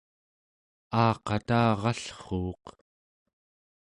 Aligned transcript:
aaqatarallruuq 1.01 2.65